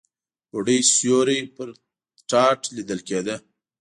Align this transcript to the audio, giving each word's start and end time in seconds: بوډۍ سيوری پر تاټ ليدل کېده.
بوډۍ 0.49 0.79
سيوری 0.93 1.39
پر 1.55 1.67
تاټ 2.29 2.59
ليدل 2.75 2.99
کېده. 3.07 3.35